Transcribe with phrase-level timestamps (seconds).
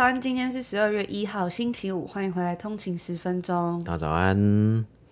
[0.00, 3.84] 早安，今天是十二月一号，星期五，欢迎回来通勤十分钟。
[3.84, 4.34] 大家早安。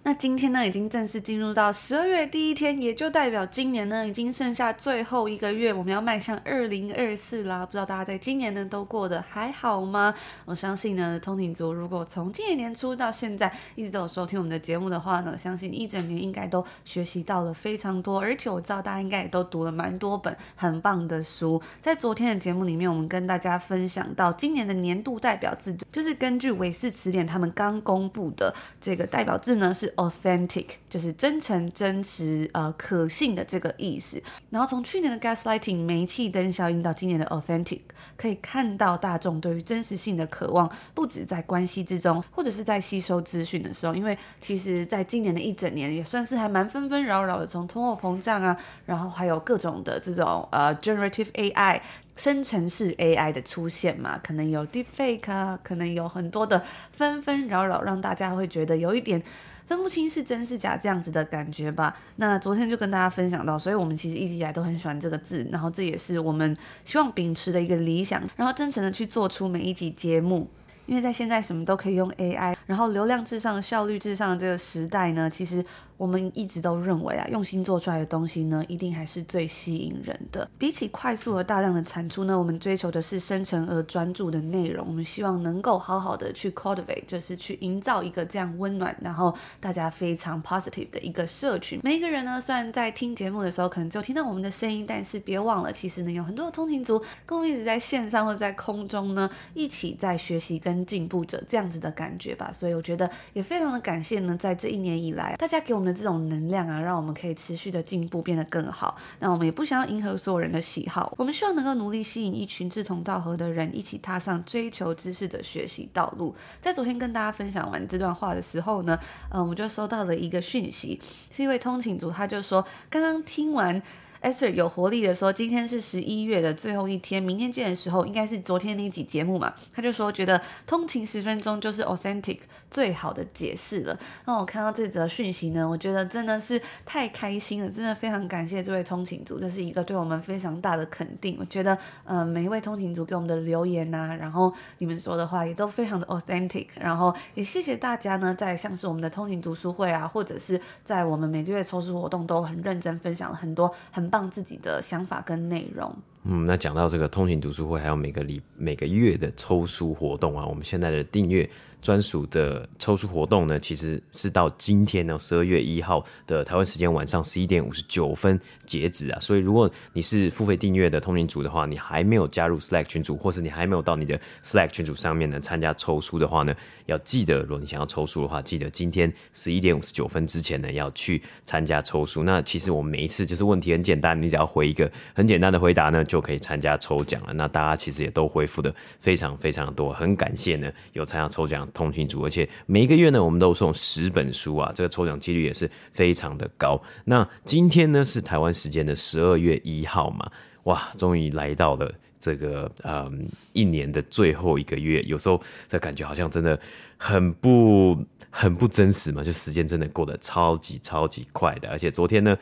[0.08, 7.66] 那今天呢，已经正式进入到十二月第一天，也就代表今年呢，已经剩下最后一个月，我们要迈向二零二四啦。
[7.66, 10.14] 不知道大家在今年呢，都过得还好吗？
[10.46, 21.60] 我相信呢，通勤族如果从今年年初到现在一直都有收听我们的节目的话呢，相信一整年应该都学习到了非常多，而且我知道大家应该也都读了蛮多本很棒的书。
[21.82, 29.92] 在昨天的节目里面，我们跟大家分享到今年的年度代表字，就是根据韦氏词典他们刚公布的这个代表字呢是。
[29.98, 34.22] Authentic 就是真诚、真实、呃可信的这个意思。
[34.50, 37.80] 然后从去年的 Gaslighting 煤气灯效应到今年的 Authentic，
[38.16, 43.94] 可以看到大众对于真实性的渴望，不止在关系之中，或者是在吸收资讯的时候。
[43.94, 51.80] 因为其实在今年的一整年，也算是还蛮纷纷扰扰的，从通货膨胀啊，然后还有各种的这种呃 Generative AI
[52.14, 59.20] 生成式 AI 的出现嘛，可能有 Deepfake 啊，可能有很多的纷纷扰扰，让大家会觉得有一点。
[59.68, 61.96] 分不清是真是假这样子的感觉吧。
[62.16, 70.48] 那昨天就跟大家分享到，所以我们其实一直以来都很喜欢这个字，然后这也是我们希望秉持的一个理想，然后真诚的去做出每一集节目。
[70.86, 75.64] 因为在现在什么都可以用 AI，然后流量至上、效率至上的这个时代呢，其实。
[75.98, 80.48] 我们一直都认为啊，用心做出来的东西呢，一定还是最吸引人的。
[80.56, 84.86] 比起快速而大量的产出呢，我们追求的是深沉而专注的内容。
[84.86, 91.80] 我们希望能够好好的去 cultivate，就是去营造一个这样温暖，然后大家非常 positive 的一个社群。
[91.82, 102.52] 每一个人呢，虽然在听节目的时候可能就听到我们的声音，但是别忘了，其实呢，有很多的通勤族跟我们一直在线上或者在空中呢，一起在学习跟进步着这样子的感觉吧。
[102.52, 105.87] 所以我觉得也非常的感谢呢，在这一年以来，大家给我们。
[105.92, 108.96] 这种能量啊，让我们可以持续的进步，变得更好。
[109.18, 116.34] 那我们也不想要迎合所有人的喜好，我们希望能够努力吸引一群志同道合的人，一起踏上追求知识的学习道路。
[116.60, 118.98] 在昨天跟大家分享完这段话的时候呢，
[119.30, 121.00] 嗯，我们就收到了一个讯息，
[121.30, 123.82] 是一位通勤族，他就说刚刚听完。
[124.20, 129.54] Ester 有活力的说，今天是十一月的最后一天，明天见的时候应该是昨天那一集节目嘛？
[129.72, 133.96] 他就说觉得通勤十分钟就是 authentic 最好的解释了。
[134.24, 141.36] 那我看到这则讯息呢，我觉得真的是太开心了，真的非常感谢这位通勤族，这是一个对我们非常大的肯定。
[141.38, 154.07] 我觉得，呃，每一位通勤族给我们的留言呐、啊，然后你们说的话也都非常的 authentic，然后也谢谢大家呢，在像是我们的通勤读书会啊，或者是在我们每个月抽书活动都很认真分享了很多很。
[154.08, 155.94] 棒自己的想法跟内容。
[156.30, 161.48] 嗯，那讲到这个通勤读书会，还有每个礼每个月的抽书活动啊，我们现在的订阅。
[161.80, 169.20] 专属的抽书活动呢，其实是到今天呢，十二月一号的台湾时间晚上十一点五十九分截止啊。
[169.20, 176.52] 所以，如果你是付费订阅的通勤组的话，你还没有加入 Slack 群组，或是你还没有到你的 Slack 群组上面呢参加抽书的话呢，
[176.86, 182.24] 要记得，如果你想要抽书的话，记得今天十一点五十九分之前呢要去参加抽书。
[182.24, 187.32] 那其实我们每一次就是问题很简单，你只要回一个很简单的回答呢，就可以参加抽奖了。
[187.32, 191.58] 那大家其实也都回复的非常非常多，很感谢呢有参加抽奖。
[191.74, 196.80] 通讯组，而且每一个月呢，我们都送十本书啊，这个抽奖几率也是非常的高。
[197.04, 200.30] 那今天呢是台湾时间的十二月一号嘛，
[200.64, 206.58] 哇，终于来到了这个嗯一年的最后一个月，有时候这感觉好像真的
[206.96, 207.96] 很不
[208.30, 212.36] 很不真实嘛，就时间真的过得超级超级快的，而且昨天呢。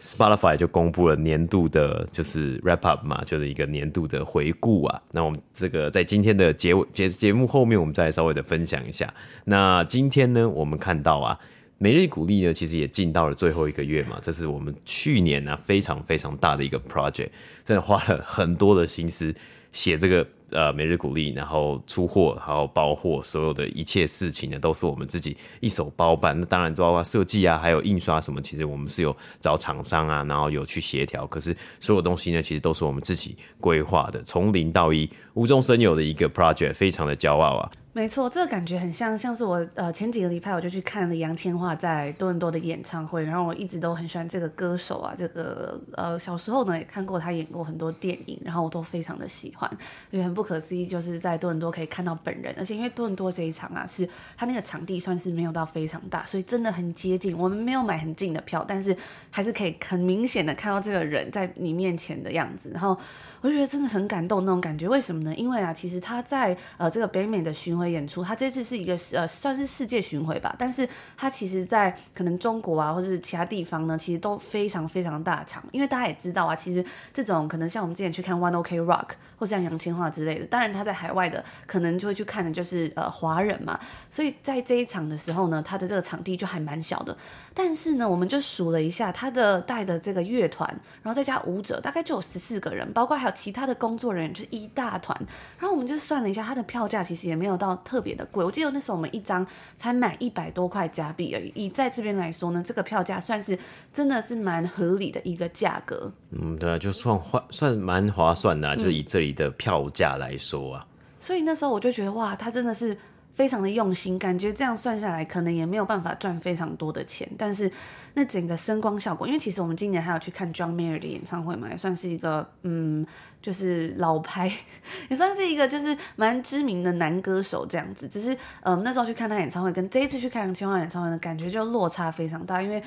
[0.00, 5.02] Spotify 就公布了年度的，就是 wrap up 嘛，就是一个年度的回顾啊。
[5.12, 9.12] 那我们这个在今天的节节节目后面，我们再稍微的分享一下。
[9.44, 11.38] 那今天呢，我们看到啊，
[11.76, 14.18] 每日鼓励呢，其实也进到了最后一个月嘛。
[14.22, 17.28] 这是我们去年呢、啊、非常非常大的一个 project，
[17.64, 19.34] 真的花了很多的心思
[19.72, 20.26] 写这个。
[20.50, 26.38] 呃，每日鼓励，然后出货，然后包货，所有的一切事情呢，都是我们自己一手包办。
[26.38, 31.26] 那当然，包括设计啊，还有印刷什么，其实我们是有找厂商啊，然后有去协调。
[31.26, 37.70] 可是所有东西呢，其实都是我们自己规划的，从零到一，无中生有的一个 project，非常的骄傲啊。
[37.92, 49.68] 没错，这个感觉很像，像是我呃前几个礼拜我就去看了杨千嬅在多伦多的演唱会，然后我一直都很喜欢这个歌手啊，这个呃小时候呢也看过他演过很多电影，然后我都非常的喜欢，
[50.12, 54.08] 也很不不可思议，就是在多伦多可以看到本人，而且因为多伦多这一场啊，是
[54.38, 57.36] 他那个场地算是没有到非常大，所以真的很接近。
[57.36, 58.96] 我们没有买很近的票，但是
[59.30, 62.98] 还是可以很明显的看到这个人在你面前的样子，然后
[63.42, 64.88] 我就觉得真的很感动那种感觉。
[64.88, 65.34] 为什么呢？
[65.34, 70.88] 因为啊，其实他在呃这个北美的巡回演出，他这次是一个呃算是世界巡回吧，但是
[71.18, 76.82] 他其实在可能中国啊或者是其他地方呢，其实都非常非常大场，因为大家也知道啊，其实
[77.12, 83.78] 这种可能像我们之前去看 One OK Rock 或像杨千嬅之类的，当然他在海外的可能就会去看的就是呃华人嘛，
[84.10, 87.16] 所以在这一场的时候呢，他的这个场地就还蛮小的，
[87.54, 90.68] 但是呢，我们就数了一下他的带的这个乐团，
[91.02, 95.16] 然后再加舞者，大概就有十四个人，包括还有其他的工作人员，就是一大团。
[95.58, 99.46] 然后我们就算了一下，他的票价其实也没有到特别的贵，我记得那时候我们一张
[99.76, 101.52] 才买一百多块加币而已。
[101.54, 103.58] 以在这边来说呢，这个票价算是
[103.92, 106.12] 真的是蛮合理的一个价格。
[106.30, 110.86] 嗯，对啊，就算划算蛮划算的，啊，就是以这里的票价来说啊。
[111.18, 112.96] 所以那时候我就觉得哇，他真的是。
[113.32, 117.70] 非常的用心，感觉这样算下来可能也没有办法赚非常多的钱，但是
[118.12, 123.06] 那整个声光效果，因为其实我们今年还有去看 John Mayer 的演唱会嘛，也算是一个嗯，
[123.40, 124.52] 就是老牌，
[125.08, 128.06] 也算是一个就是蛮知名的男歌手这样子。
[128.06, 132.82] 只是嗯，那时候去看他演唱会，跟这一次去看杨千嬅演唱会的感觉就落差非常大，因为。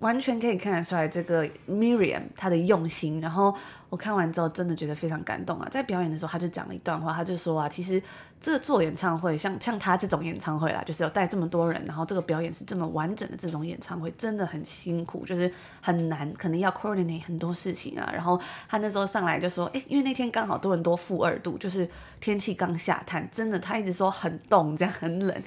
[0.00, 3.20] 完全可以看得出来，这个 Miriam 她的用心。
[3.20, 3.54] 然后
[3.88, 5.68] 我看完之后，真的觉得非常感动啊！
[5.70, 8.00] 在表演的时候，他就讲了一段话，他就说啊，其实
[8.40, 15.50] 这做演唱会，像像他这种演唱会啦，就是有带这么多人，然后这个表演是这么完整的这种演唱会，真的很辛苦，就是
[15.80, 18.08] 很难，可能要 coordinate 很多事情啊。
[18.12, 21.88] 然后他那时候上来就说，哎，因为那天刚好多伦多负二度，就是
[22.20, 25.42] 天气刚下探，真的，他一直说很冻，这样很冷。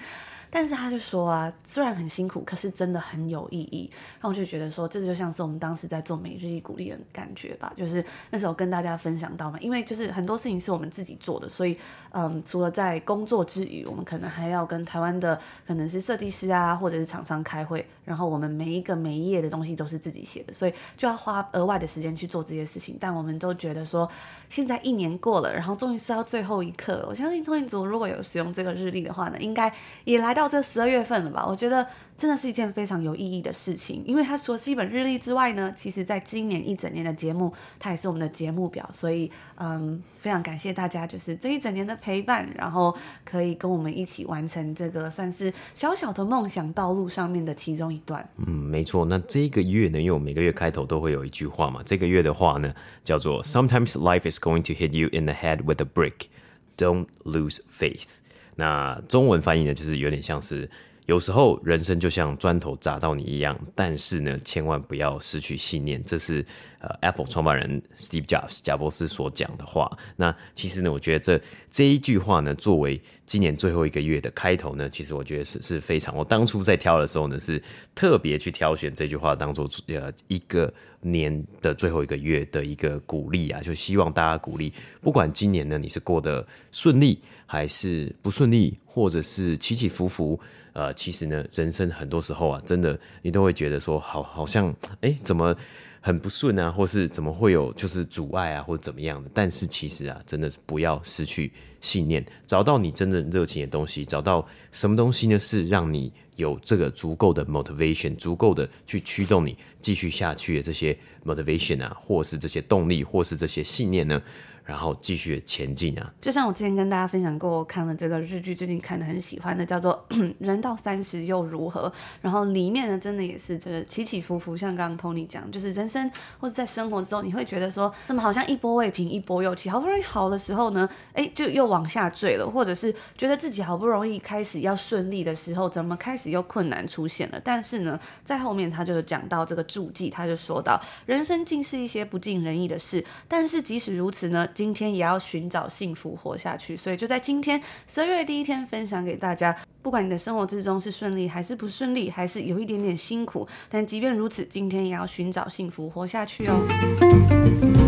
[0.53, 3.89] 但是他就说啊，虽然很辛苦，可是真的很有意义。
[4.15, 7.71] 然后我就觉得说，这就像是我们当时在做每日一鼓励的感觉吧。
[7.73, 11.77] 就是那时候跟大家分享到嘛，因为就是很多事情是我们自己做的，所以
[12.11, 17.87] 嗯，除了在工作之余，我们可能还要跟台湾的可能是设计师啊，或者是厂商开会。
[18.03, 22.97] 然后我们每一个每一页的东西都是自己写的，所以就要花额外的时间去做这些事情。
[22.99, 24.09] 但我们都觉得说，
[24.49, 27.05] 现在一年过了，然后终于是到最后一刻了。
[27.07, 30.40] 我相信通勤族如果有使用这个日历的话呢，应该也来到。
[30.41, 31.45] 到这十二月份了吧？
[31.45, 31.85] 我觉得
[32.17, 38.89] 真的是一件非常有意义的事情，因为它除了是一本日历之外呢，其实在今年一整年的节目，它也是我们的节目表。
[38.91, 48.27] 所以，嗯，非常感谢大家，就是这一整年的陪伴，然后可以跟我们一起完成这个算是小小的梦想道路上面的其中一段。
[48.47, 49.05] 嗯，没错。
[49.05, 52.73] 那这个月呢，因为我每个月开头都会有一句话嘛，这个月的话呢，
[53.03, 56.29] 叫做 “Sometimes life is going to hit you in the head with a brick,
[56.77, 58.17] don't lose faith”。
[58.55, 60.69] 那中文翻译呢，就是有点像是
[61.05, 66.03] 有时候人生就像砖头砸到你一样，但是呢，千万不要失去信念。
[66.03, 66.45] 这是
[66.81, 69.97] 呃 Apple 创办人 Steve Jobs 贾伯斯所讲的话。
[70.15, 71.41] 那其实呢，我觉得这
[71.71, 76.15] 这一句话呢，作为今年最后一个月的开头呢，其实我觉得是是非常。
[76.15, 77.61] 我当初在挑的时候呢，是
[77.95, 87.19] 特别去挑选这句话当做呃一个年的最后一个月的一个鼓励啊，就希望大家鼓励，不管今年呢你是过得顺利。
[87.51, 90.39] 还是不顺利，或者是起起伏伏，
[90.71, 95.53] 呃，其实呢，人生很多时候啊，真的你都会觉得说，好，好像，哎，怎么
[96.03, 99.29] 很不顺啊，或是怎么会有就是阻碍啊，或者怎么样的？
[99.33, 105.37] 但是其实啊，真的是不要失去信念，找到你真正热情的东西，找到什么东西呢？
[105.37, 114.19] 是让你有这个足够的 motivation，足够的去驱动你继续下去的这些 motivation 啊，或是这些动力，或是这些信念呢？
[114.63, 116.13] 然后继续前进啊！
[116.21, 120.05] 就像我之前跟大家分享过，看了这个日剧，最近看的很喜欢的，叫做
[120.39, 121.89] 《人到三十又如何》。
[122.21, 137.41] 然后里面呢，真的也是这个起起伏伏，像刚刚 Tony 讲，就是人生或者在生活之中，你会觉得说，那么好像一波未平一波又起，好不容易好的时候呢，哎，就又往下坠了，或者是觉得自己好不容易开始要顺利的时候，怎么开始又困难出现了？
[137.43, 144.47] 但是呢，在后面他就讲到这个注记，他就说到，人生尽是一些不尽人意的事，但是即使如此呢。
[144.53, 146.77] 今天也要寻找幸福，活下去。
[146.77, 149.55] 所以就在今天十二月第一天，分享给大家。
[149.81, 157.80] 不管你的生活之中是顺利还是不顺利，还是有一点点辛苦，但即便如此，今天也要寻找幸福，活下去哦。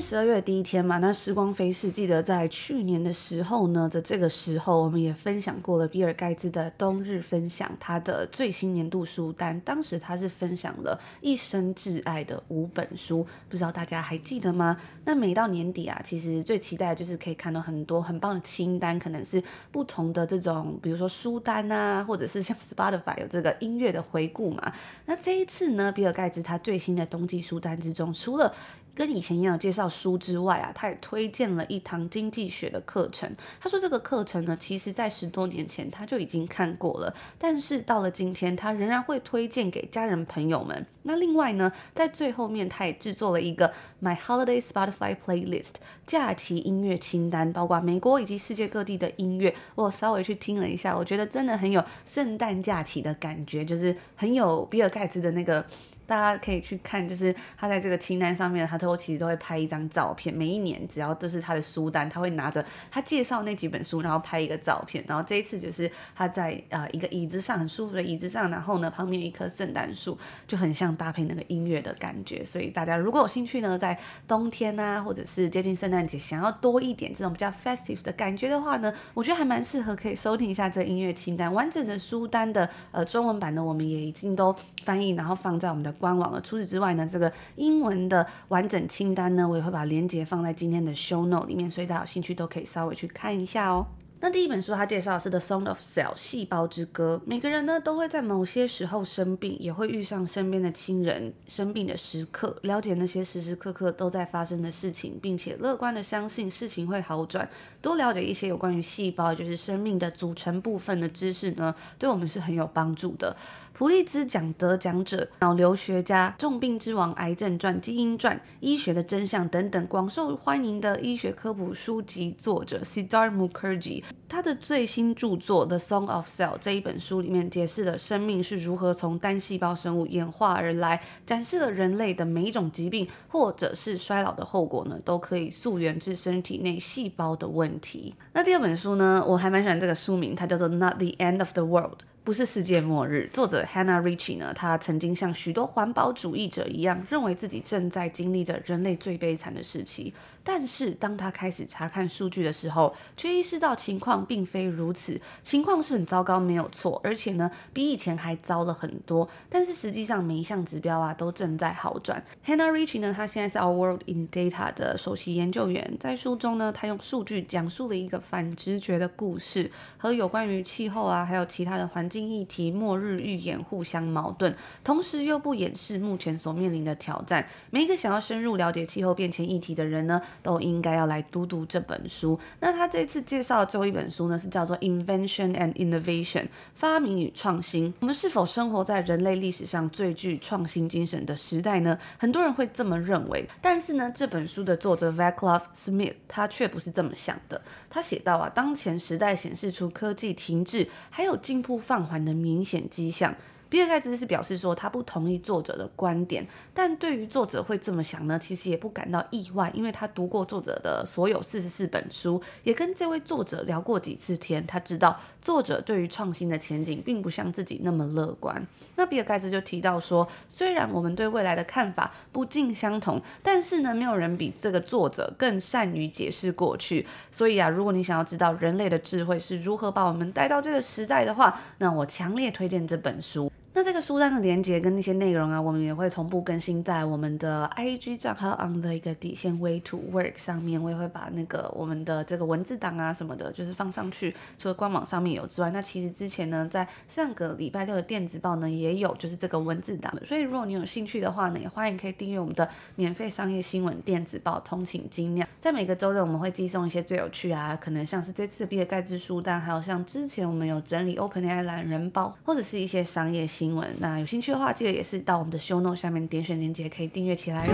[0.00, 1.90] 十二月第一天嘛，那时光飞逝。
[1.90, 9.58] 记得在去年的时候呢，在这个时候，我们也分享过了比尔盖茨的冬日分享，他的最新年度书单。
[9.60, 14.76] 当时他是分享了一生挚爱的五本书，不知道大家还记得吗？
[15.04, 24.72] 那每到年底啊，其实最期待的就是可以看到很多很棒的清单，可能是不同的这种，比如说书单啊，或者是像 Spotify 有这个音乐的回顾嘛。
[25.06, 28.54] 那这一次呢，比尔盖茨他最新的冬季书单之中，除了
[28.98, 33.32] 跟以前一样介绍书之外啊，他也推荐了一堂经济学的课程。
[33.60, 40.84] 他说这个课程呢，其实在十多年前他就已经看过了，但是到了今天，他仍然会推荐给家人朋友们。
[41.04, 45.74] 那另外呢，在最后面，他也制作了一个 My Holiday Spotify Playlist
[46.04, 49.54] 假期音乐清单，包括美国以及世界各地的音乐。
[49.76, 55.64] 我稍微去听了一下，我觉得真的很有圣诞假期的感觉，就是很有比尔盖茨的那个。
[56.08, 60.34] 大家可以去看，就是他在这个清单上面，他都其实都会拍一张照片。
[60.34, 65.04] 每一年只要都是他的书单，他会拿着他介绍那几本书，然后拍一个照片。
[65.06, 72.42] 然后这一次就是他在呃一个椅子上，很舒服的椅子上，然后呢旁边有一棵圣诞树，就很像搭配那个音乐的感觉。
[72.42, 81.52] 所以大家如果有兴趣呢，在冬天啊，或者是接近圣诞节，想要多一点这种比较 festive 的感觉的话呢，我觉得还蛮适合可以收听一下这音乐清单。
[81.52, 85.94] 完整的书单的呃中文版呢，我们也已经都翻译，然后放在我们的。
[85.98, 86.40] 官网了。
[86.40, 93.86] 除此之外呢，这个英文的完整清单呢，我也会把链接放在今天的 show note 里面，所以大家有兴趣都可以稍微去看一下哦。
[94.20, 97.22] 那第一本书，它介绍的是《The Song of Cell》细胞之歌。
[97.24, 102.58] 每个人呢，都会在某些时候生病，也会遇上身边的亲人生病的时刻。
[102.62, 107.48] 了解那些时时刻刻都在发生的事情，并且乐观的相信事情会好转。
[107.80, 113.36] 多了解一些有关于细胞，就是生命的组成部分的知识呢，对我们是很有帮助的。
[113.78, 138.16] 普利兹奖得奖者、脑瘤学家、重病之王、癌症传、基因传、医学的真相等等广受欢迎的医学科普书籍作者 Siddhar Mukherjee，他的最新著作《The Song of Cell》这一本书里面解释了生命是如何从单细胞生物演化而来，展示了人类的每一种疾病或者是衰老的后果呢，都可以溯源至身体内细胞的问题。
[138.32, 141.98] 那第二本书呢，我还蛮喜欢这个书名，它叫做《Not the End of the World》。
[142.28, 143.26] 不是世界末日。
[143.32, 150.12] 作者 Hannah Ritchie 呢，她曾经像许多环保主义者一样，认为自己正在经历着人类最悲惨的时期。
[150.48, 155.20] 但是当他开始查看数据的时候，却意识到情况并非如此。
[155.42, 159.28] 情况是很糟糕，没有错，而且呢，比以前还糟了很多。
[159.50, 162.24] 但是实际上每一项指标啊都正在好转。
[162.46, 177.46] Hannah Rich 呢，他现在是 Our World in Data 的首席研究员，在书中呢，他用数据讲述了一个反直觉的故事，和有关于气候啊，还有其他的环境议题、末日预言互相矛盾，同时又不掩饰目前所面临的挑战。
[177.68, 182.38] 每一个想要深入了解气候变迁议题的人呢，都应该要来读读这本书。
[182.60, 186.42] 那他这次介绍的最后一本书呢，是叫做《Invention and Innovation》
[186.74, 187.92] 发明与创新。
[188.00, 191.98] 我们是否生活在人类历史上最具创新精神的时代呢？
[192.18, 193.48] 很多人会这么认为。
[193.60, 197.60] 但是呢，这本书的作者 Vaclav Smith 他却不是这么想的。
[197.90, 203.34] 他写道啊，当前时代显示出科技停滞，还有进步放缓的明显迹象。
[203.68, 218.66] 比尔盖茨是表示说他不同意作者的观点，但对于作者会这么想呢，其实也不感到意外，因为他读过作者的所有四十四本书，也跟这位作者聊过几次天，他知道作者对于创新的前景并不像自己那么乐观。
[218.96, 227.06] 那比尔盖茨就提到说，虽然我们对未来的看法不尽相同，但是呢，没有人比这个作者更善于解释过去。
[227.30, 233.52] 所以啊，如果你想要知道人类的智慧是如何把我们带到这个时代的话，那我强烈推荐这本书。
[233.78, 240.82] 那这个书单的连接跟那些内容啊，我们也会同步更新在我们的 IG 账号 on 的一个底线 Way to Work 上面。
[240.82, 244.34] 我也会把那个我们的这个文字档啊什么的，就是放上去。
[244.58, 250.12] 除了官网上面有之外，那其实之前呢，在上个礼拜六的电子报呢也有，就是这个文字档。
[250.26, 255.46] 所以如果你有兴趣的话呢，也欢迎可以订阅我们的免费商业新闻电子报《通勤精酿》。
[255.60, 263.67] 在每个周日我们会寄送一些最有趣啊，可能像是这次的比尔盖茨书单，还有像之前我们有整理 OpenAI 懒人包，或者是一些商业新。
[263.68, 267.72] 新闻，那有兴趣的话，记得也是到我们的 show note 下面点选链接，可以订阅起来哟。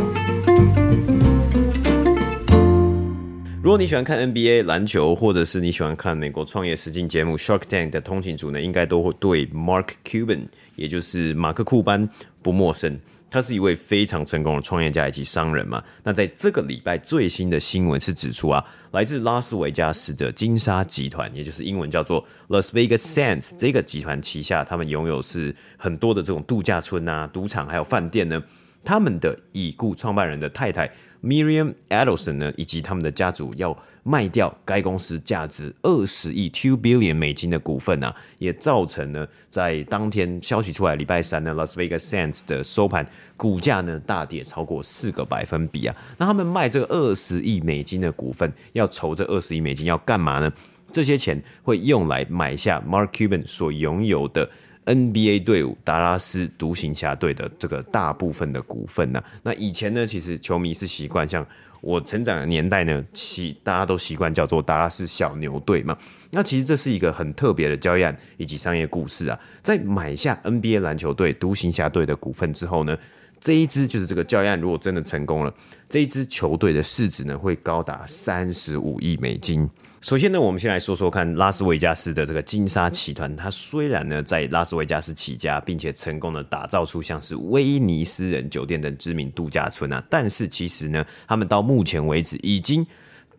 [3.63, 12.09] 如果你喜欢看 NBA 篮球，或者是你喜欢看美国创业实境节目 Shark Tank 的通勤族呢，应该都会对 Mark Cuban，也就是马克库班
[12.43, 12.99] 不陌生。
[13.35, 15.83] 他是一位非常成功的创业家以及商人嘛。
[16.05, 28.41] 那在这个礼拜最新的新闻是指出啊，来自拉斯维加斯的金沙集团，也就是英文叫做 Las Vegas Sands 这个集团旗下，他们拥有是很多的这种度假村啊、赌场还有饭店呢。
[28.85, 30.89] 他们的已故创办人的太太
[31.21, 43.05] Miriam Adelson 呢，以及他们的家族要卖掉该公司价值二十亿 two billion 美金的股份啊，也造成呢，在当天消息出来，礼拜三呢，Las Vegas Sands 的收盘
[43.37, 45.97] 股价呢大跌超过四个百分比啊。
[46.19, 50.53] 那他们卖这个二十亿美金的股份，要筹这二十亿美金要干嘛呢？
[50.93, 54.49] 这些钱会用来买下 Mark Cuban 所拥有的。
[54.87, 59.25] NBA 队伍达拉斯独行侠队的这个大部分的股份呢、啊。
[59.43, 61.47] 那以前呢，其实球迷是习惯像
[61.81, 65.97] 我成长的年代呢，习大家都习惯叫做达拉斯小牛队嘛。
[66.31, 69.39] 那其实这是一个很特别的交易案以及商业故事啊。
[69.63, 72.97] 在买下 NBA 篮球队独行侠队的股份之后呢，
[73.41, 75.55] 这一支就是这个交易案如果真的成功了，
[75.89, 79.69] 这一支球队的市值呢会高达三十五亿美金。
[80.05, 83.35] 首先呢，我们先来说说看拉斯维加斯的这个金沙集团。
[83.35, 92.87] 它虽然呢在拉斯维加斯起家，并且成功的打造出像是威尼斯人酒店等知名度假村啊，但是其实呢，他们到目前为止已经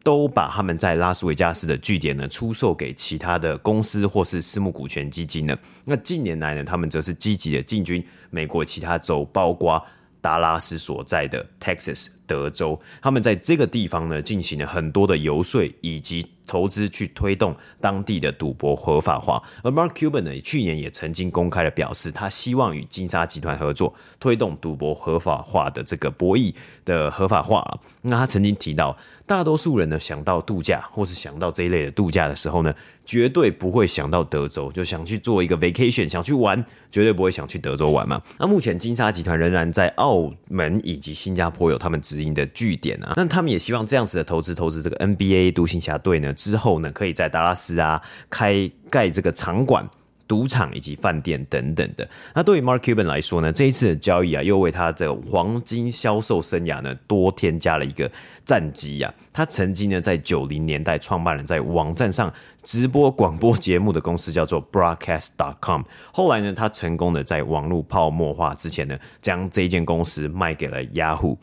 [0.03, 5.55] 都把他们在拉斯维加斯的据点呢出售给其他的公司或是私募股权基金了。
[5.83, 9.79] 那近年来呢，他们则是积极的进军美国其他州，包括
[10.19, 16.25] 达拉斯所在的 Texas 德州，他们在这个地方呢进行了很多的游说以及。
[16.47, 26.53] 投资去推动当地的赌博合法化，而 Mark Cuban 呢，去年也曾经公开的表示，他希望与金沙集团合作，推动赌博合法化的这个博弈
[26.85, 27.79] 的合法化。
[28.03, 32.71] 那他曾经提到，大多数人呢想到度假或是想到这一类的度假的时候呢，
[33.07, 38.21] 绝对不会想到德州，就想去做一个 vacation，想去玩，绝对不会想去德州玩嘛。
[38.37, 46.31] 那目前金沙集团仍然在澳门以及新加坡有他们直营的据点啊，那他们也希望这样子的投资投资这个 NBA 独行侠队呢。
[46.31, 49.85] 之后呢，可以在达拉斯啊开盖这个场馆、
[50.25, 52.07] 赌场以及饭店等等的。
[52.33, 58.09] 那对于 Mark Cuban 来说呢，这一次的交易啊，又为他的黄金销售生涯呢多添加了一个
[58.45, 59.13] 战绩呀。
[59.33, 62.31] 他曾经呢在九零年代创办了在网站上
[62.63, 65.81] 直播广播节目的公司，叫做 Broadcast.com。
[66.13, 71.35] 后来呢，他成功的在网络泡沫化之前呢，将这一间公司卖给了 Yahoo。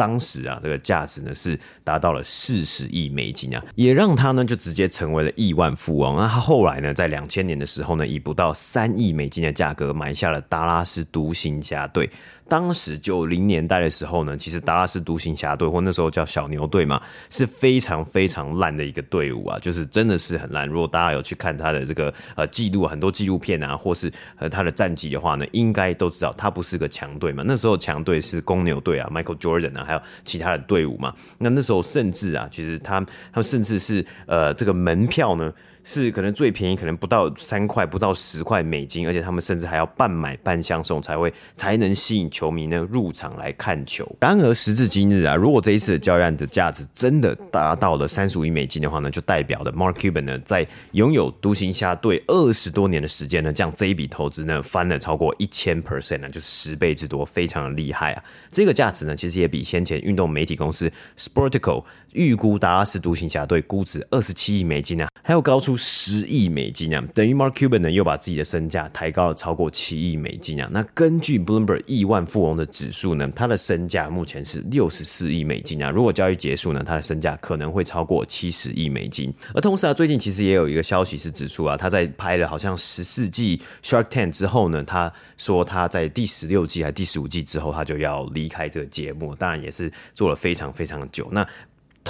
[0.00, 6.16] 当时啊，这个价值呢是达到了四十亿美金啊，也让他呢就直接成为了亿万富翁。
[6.16, 12.08] 那他后来呢，在两千年的时候呢，以不到三亿美金的价格买下了达拉斯独行侠队。
[12.50, 20.68] 当时九零年代的时候呢，其实达拉斯独行侠队或那时候叫小牛队嘛，是非常非常烂的一个队伍啊，就是真的是很烂。
[20.68, 27.44] 如果大家有去看他的这个呃记录，很多纪录片啊，或是和他的战绩的话呢，应该都知道他不是个强队嘛。
[27.46, 31.14] 那时候强队是公牛队啊，Michael Jordan 啊，还有其他的队伍嘛。
[31.38, 35.52] 那那时候甚至啊，其实他他甚至是呃这个门票呢。
[35.82, 44.06] 是可能最便宜，可能不到三块，不到十块美金，而且他们甚至还要半买半相送，才会才能吸引球迷呢入场来看球。
[44.20, 58.22] 然而时至今日啊，如果这一次的交易案的价值真的达到了三十五亿美金的话呢，就代表的 Mark Cuban 呢在拥有独行侠队二十多年的时间呢，这样这一笔投资呢翻了超过一千 percent 呢，就是十倍之多，非常的厉害啊！
[58.52, 65.69] 这个价值呢，其实也比先前运动媒体公司 Sportico 预估达拉斯独行侠队估值二十七亿美金啊，还有高出。
[65.76, 70.68] 十亿美金啊，等于 Mark Cuban 呢又把自己的身价抬高了超过七亿美金啊。
[70.72, 75.90] 那根据 Bloomberg 亿万富翁的指数呢，他的身价目前是六十四亿美金啊。
[75.90, 79.32] 如果交易结束呢，他的身价可能会超过七十亿美金。
[79.54, 89.34] 而同时啊，最近其实也有一个消息是指出啊，他在拍了好像十四季 Shark Tank 之后呢，他说他在第十六季还第十五季之后，他就要离开这个节目。
[89.34, 91.28] 当然也是做了非常非常久。
[91.32, 91.46] 那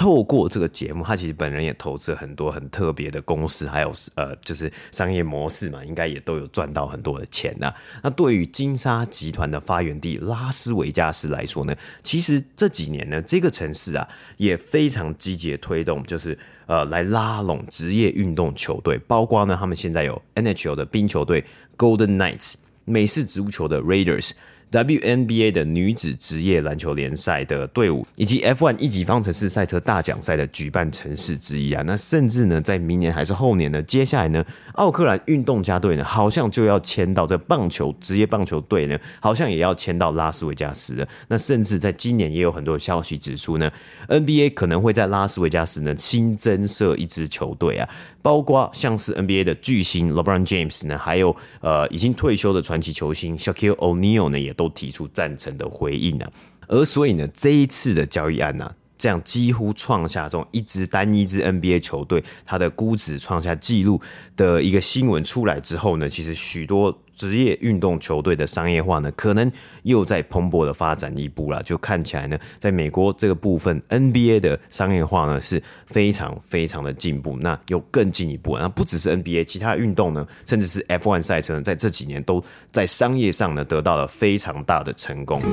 [0.01, 7.71] 透过这个节目，他其实本人也投资很多很特别的公司，还有呃，就是商业模式嘛，应该也都有赚到很多的钱呐。
[8.01, 16.35] 那对于金沙集团的发源地拉斯维加斯来说呢，其实这几年呢，这个城市啊也非常积极的推动，就是
[16.65, 21.45] 呃来拉拢职业运动球队，包括呢他们现在有 NHL 的冰球队
[21.77, 24.31] Golden Knights，美式足球的 Raiders。
[24.71, 41.07] WNBA 的女子职业篮球联赛的队伍，以及 F1 一级方程式赛车大奖赛的举办城市之一啊，那甚至呢，在明年还是后年呢，接下来呢，奥克兰运动家队呢，好像就要迁到这棒球职业棒球队呢，好像也要迁到拉斯维加斯了。
[41.27, 43.69] 那甚至在今年也有很多消息指出呢
[44.07, 47.89] ，NBA 可能会在拉斯维加斯呢新增设一支球队啊，
[48.21, 56.31] 包括像是 NBA 的巨星 LeBron James 呢，还有呃已经退休的传奇球星 Shaquille O'Neal 呢，也都提出赞成的回应啊，
[56.67, 63.99] 而所以呢，这一次的交易案呢、这样几乎创下这种一支单一支 NBA 球队它的估值创下纪录
[64.37, 69.51] 的一个新闻出来之后呢，其实许多职业运动球队的商业化呢，可能
[69.83, 71.61] 又在蓬勃的发展一步了。
[71.61, 78.57] 就看起来呢，在美国这个部分 NBA 的商业化呢是非常非常的进步，那又更进一步。
[78.57, 85.43] 那不只是 NBA，其他的运动呢，甚至是 F1 赛车呢，在这几年都在商业上呢得到了非常大的成功。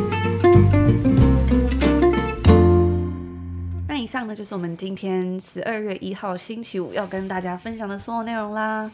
[3.87, 8.91] 那以上呢就是我们今天十二月一号星期五要跟大家分享的所有内容啦。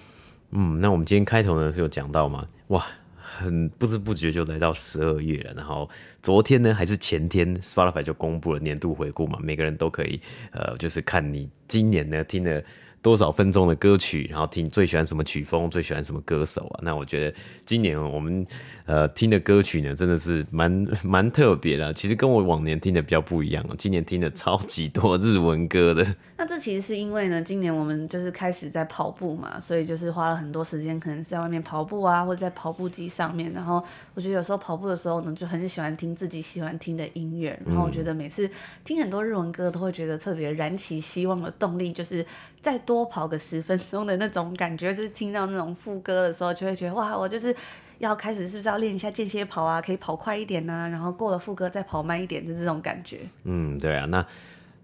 [0.54, 2.46] 嗯，那我们今天开头呢是有讲到嘛？
[2.68, 2.86] 哇，
[3.16, 5.52] 很不知不觉就来到十二月了。
[5.54, 5.90] 然后
[6.22, 10.20] 昨天呢，还是前天，Spotify 就公布了年度回顾嘛，每个人都可以
[10.52, 12.62] 呃，就是看你今年呢听了。
[13.04, 16.80] 多少分钟的歌曲，然后听最喜欢什么曲风，最喜欢什么歌手啊？
[16.82, 17.36] 那我觉得
[17.66, 18.46] 今年我们
[18.86, 21.92] 呃听的歌曲呢，真的是蛮 蛮特别的。
[21.92, 26.06] 其实跟我往年听的比较不一样，今年听的超级多日文歌的。
[26.38, 33.52] 那这其实是因为呢，今年我们就是开始在跑步嘛，所以就是花了很多时间，可能是在外面跑步啊，或者在跑步机上面。
[33.52, 37.60] 然后我觉得有时候跑步的时候呢，就很喜欢听自己喜欢听的音乐。
[37.66, 38.50] 然后我觉得每次
[38.82, 42.24] 听很多日文歌，都会觉得特别燃起希望的动力，就是
[42.62, 42.93] 再多。
[42.94, 47.54] 多跑个十分钟的那种感觉，是听到那种副歌的时候，就会觉得哇，我就是
[47.98, 49.80] 要开始，是不是要练一下间歇跑啊？
[49.80, 53.20] 可以跑快一点啊，然后过了副歌再跑慢一点的这种感觉。
[53.44, 54.24] 嗯，对啊，那。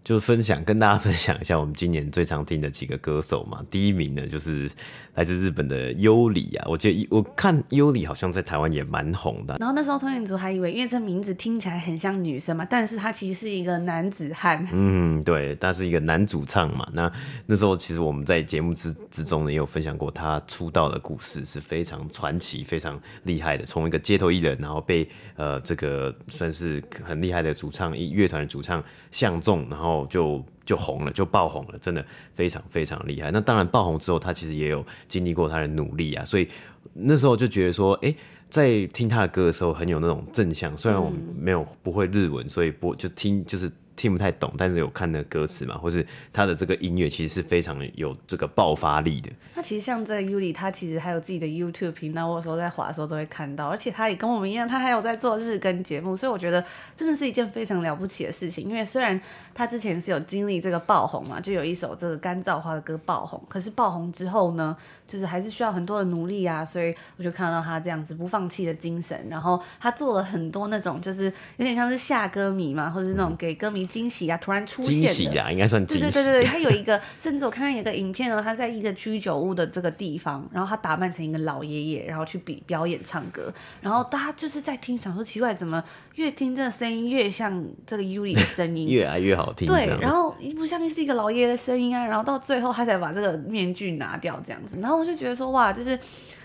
[0.03, 3.61] 就是分享，跟大家分享一下我们今年最常听的几个歌手嘛。
[3.71, 4.69] 第一名呢，就是
[5.15, 6.67] 来自日本的优里啊。
[6.69, 9.59] 我记得我看优里好像在台湾也蛮红的。
[9.61, 14.67] 然后那时候通讯组还以为，因为这名字听起来很像女生嘛，但是他其实是一个男子汉。
[14.73, 16.89] 嗯，对，他是一个男主唱嘛。
[16.95, 17.13] 那
[17.45, 23.67] 那时候其实我们在节目之之中呢，也有分享过他出道的故事，是非常传奇、非常厉害的。
[23.67, 29.90] 从一个街头艺人，然后被呃这个算是很厉害的主唱一乐团的主唱相中，然后。
[29.91, 33.31] 然后就就红了，就爆红了，真的非常非常厉害。
[33.31, 36.49] 那当然爆红之后，他其实也有经历过他的努力啊，所以
[36.95, 38.15] 那时候就觉得说，哎，
[38.49, 40.77] 在听他的歌的时候很有那种正向。
[40.77, 43.71] 虽然我没有不会日文，所以不就听就是。
[44.01, 49.29] 听不太懂，但是有看那歌词嘛，或是他的这个音乐其实是非常有这个爆发力的。
[49.55, 56.65] 那其实像这个 Yuri，他其实还有自己的 YouTube 频道，我有时候在滑的时候都会看到，而且他也跟我们一样，他还有在做日更节目，所以我觉得
[56.97, 58.67] 真的是一件非常了不起的事情。
[58.67, 59.21] 因为虽然
[59.55, 64.75] 他之前是有经历这个爆红嘛，就有一首这个干燥花的歌爆红，可是爆红之后呢，
[65.11, 71.25] 就是还是需要很多的努力啊，所以我就看到他这样子不放弃的精神，然后他做了很多那种就是
[71.57, 73.81] 有点像是吓歌迷嘛，或者是那种给歌迷。
[73.91, 74.37] 惊喜啊！
[74.37, 76.01] 突然出现的，惊喜啊，应该算惊喜。
[76.03, 85.83] 对对对对， 他有一个，甚至我看到有个影片哦，他在一个居酒屋的这个地方，然后他打扮成一个老爷爷，然后去比表演唱歌，然后大家就是在听，想说奇怪，怎么
[86.15, 89.67] 越听这个声音越像这个 Yuri 的声音， 越来越好听。
[89.67, 95.99] 对，然后一不像是一个老爷爷的声音啊，然后到最后他才把这个面具拿掉这样子，然后我就觉得说哇，就是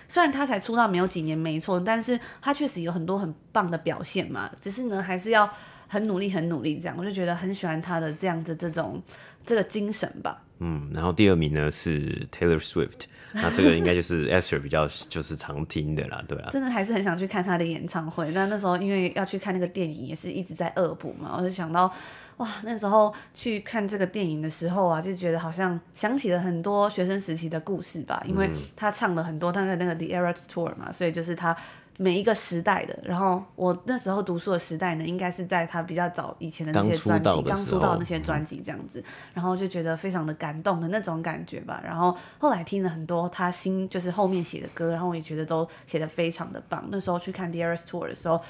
[0.08, 5.50] 虽然他才出道没有几年没错，但是他确实有很多很棒的表现嘛，只是呢还是要。
[5.88, 9.02] 很努力，很努力，这样我就觉得很喜欢他的这样子这种
[9.46, 10.42] 这个精神吧。
[10.58, 16.50] 嗯，然后第二名呢是 Taylor Swift，那这个应该就是 Esther 比较就是常听的啦，对啊。
[16.52, 21.90] 真的还是很想去看他的演唱会，那那时候因为要去看那个电影，也是一直在恶补嘛，我就想到
[22.38, 31.56] 哇，那时候去看这个电影的时候啊，就觉得好像想起了很多学生时期的故事吧，因为他唱了很多他的那个 The Eras Tour 嘛，所以就是他。
[31.98, 39.02] 每一个时代的，然后我那时候读书的时代呢，应该是在他比较早以前的那些专辑，刚出道的那些专辑这样子，
[39.34, 41.82] 然后就觉得非常的感动的那种感觉吧。
[41.82, 46.84] 然后后来听了很多他新就是后面写的歌，然后我也觉得都写的非常的棒。
[46.92, 48.42] 那时候去看 The Eras Tour 的时候。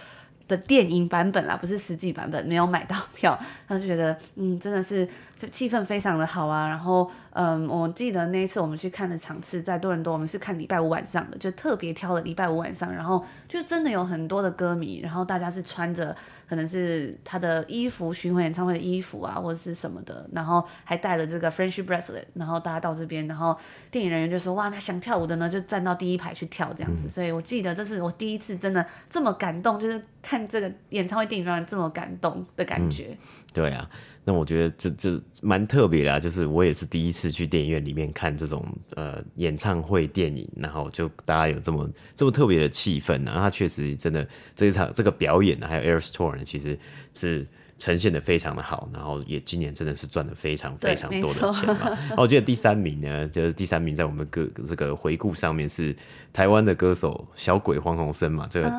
[0.48, 5.08] 的电影版本啦，不是实际版本，没有买到票，他就觉得，嗯，真的是
[5.52, 6.68] 气氛非常的好啊。
[6.68, 16.16] 然后，嗯，我记得那一次我们去看的场次在多伦多，我们是看礼拜五晚上的，就特别挑了礼拜五晚上，然后就真的有很多的歌迷，然后大家是穿着。
[16.48, 23.58] 可能是他的衣服，巡回演唱会的衣服啊，或者是什么的，然后还带了这个 friendship bracelet，然后大家到这边，然后
[23.90, 33.08] 电影人员就说哇，那想跳舞的呢就站到第一排去跳这样子，嗯、所以我记得这是我第一次真的这么感动，就是看这个演唱会电影让人这么感动的感觉。
[33.10, 33.18] 嗯、
[33.52, 33.90] 对啊。
[34.26, 46.78] 那我觉得这这蛮特别的，就是我也是第一次去电影院里面看这种呃演唱会电影，然后就大家有这么这么特别的气氛，然后他确实真的这一场这个表演呢，还有 Air Storm，其实
[47.14, 47.48] 是。
[47.78, 51.78] 呈现的非常的好，然后也今年真的是赚了非常非常多的钱嘛。
[51.90, 55.96] 然后 我记得第三名呢，就是第三名在我们歌这个回顾上面是
[56.32, 58.48] 台湾的歌手小鬼黄鸿升嘛。
[58.50, 58.70] 这个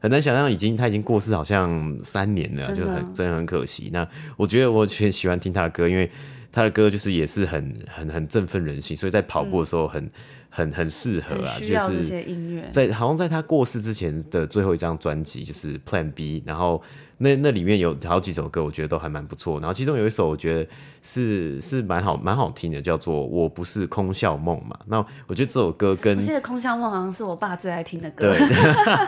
[0.00, 3.90] 很难想象，已经他已经过世好像三年了，就很真的很可惜。
[3.92, 6.10] 那我觉得我很喜欢听他的歌，因为
[6.50, 10.10] 他的歌就是也是很很很振奋人心，所以在跑步的时候很、嗯、
[10.56, 11.54] 很很适合啊。
[11.60, 12.24] 就是
[12.72, 16.82] 在好像在他过世之前的最后一张专辑就是 Plan B，然后。
[17.18, 19.58] 那那里面有好几首歌，我觉得都还蛮不错。
[19.58, 20.68] 然后其中有一首，我觉得
[21.00, 24.78] 是是蛮好蛮好听的，叫做《我不是空笑梦》嘛。
[24.84, 28.34] 那我觉得这首歌跟我记得《空笑梦》好像是我爸最爱听的歌。
[28.34, 28.38] 对，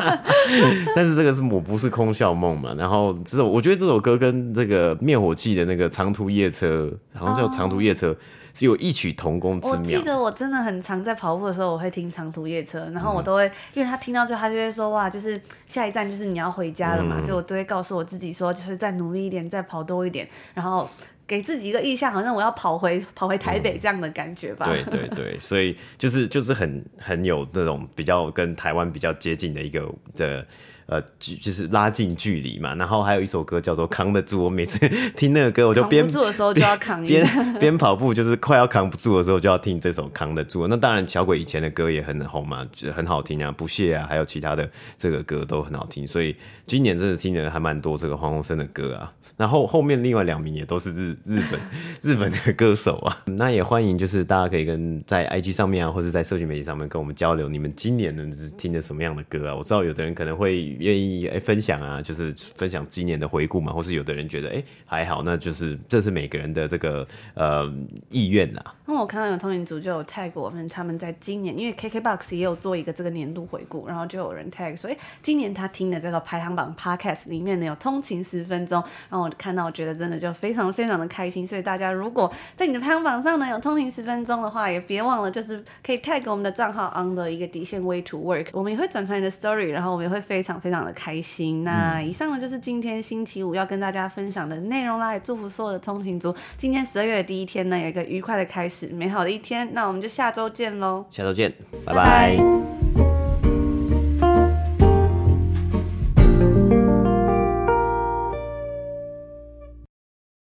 [0.96, 2.72] 但是这个是我不是空笑梦嘛。
[2.78, 8.08] 然后这首我觉得这首歌跟这个灭火器的那个长途夜车，好像叫长途夜车。
[8.08, 8.16] Oh.
[8.58, 9.78] 是有异曲同工之妙。
[9.78, 13.44] 我记得我真的很常在跑步的时候，我会听长途夜车，然后我都会，
[13.74, 20.88] 因为他听到最后，他就会说哇，就是下一站就是你要回家了嘛，嗯、所以我都会告诉我自己说，就是再努力一点，再跑多一点，然后。
[21.28, 24.66] 给自己一个意向，好像我要跑回跑回台北这样的感觉吧。
[24.66, 30.46] 嗯、对对对，所以就是就是很很有那种比较跟台湾比较接近的一个的
[30.88, 32.74] 呃，就是拉近距离嘛。
[32.74, 34.78] 然后还有一首歌叫做《扛得住》，我每次
[35.16, 40.64] 听那个歌，我就边扛不住的时候就要扛一边边跑步，就是快要扛不住的时候就要听这首《扛得住》。
[40.66, 46.06] 那当然，小鬼以前的歌也很红嘛，就很好听啊，不屑啊，还有其他的这个歌都很好听。
[46.06, 46.34] 所以
[46.66, 49.12] 今年真的听的还蛮多这个黄鸿升的歌啊。
[49.36, 51.60] 然后后面另外两名也都是日日本
[52.02, 59.54] 日本的歌手啊，那也欢迎就是大家可以跟在 IG 上面啊，或者在社群媒体上面跟我们交流，你们今年呢是听的什么样的歌啊？
[59.54, 67.72] 我知道有的人可能会愿意哎分享啊，就是分享今年的回顾嘛，或是有的人觉得哎还好，那就是这是每个人的这个呃
[68.10, 68.74] 意愿啦。
[68.86, 89.30] 那我看到有通勤族就有 tag 我们，他们在今年因为 KKBOX 也有做一个这个年度回顾，然后就有人 tag 说，哎，今年他听的这个排行榜 Podcast 里面呢有通勤十分钟，然后我看到我觉得真的就非常非常的开心，所以大家如果在你的排行榜上呢有通勤十分钟的话，也别忘了就是可以 tag 我们的账号 on 的一个底线 way to work，我们也会转传你的
[89.30, 91.64] story，然后我们也会非常非常的开心。
[91.64, 99.68] 那以上呢就是今天星期五要跟大家分享的内容啦，也祝福所有的通勤族，今天十二月的第一天呢有一个愉快的开始，美好的一天。
[99.72, 101.52] 那我们就下周见喽，下周见，
[101.84, 102.36] 拜拜。
[102.36, 102.87] 拜拜。